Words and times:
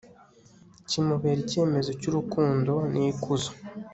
Kimubera 0.89 1.39
icyemezo 1.45 1.91
Cyurukundo 2.01 2.73
nikuzo 2.91 3.51